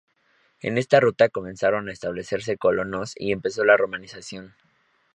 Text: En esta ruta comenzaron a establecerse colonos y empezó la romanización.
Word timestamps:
En 0.61 0.79
esta 0.79 0.99
ruta 0.99 1.29
comenzaron 1.29 1.87
a 1.87 1.91
establecerse 1.91 2.57
colonos 2.57 3.13
y 3.15 3.31
empezó 3.31 3.63
la 3.65 3.77
romanización. 3.77 4.55